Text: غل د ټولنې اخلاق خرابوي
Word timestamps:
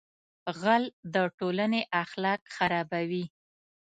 غل 0.61 0.83
د 1.13 1.15
ټولنې 1.37 1.81
اخلاق 2.03 2.41
خرابوي 2.55 3.25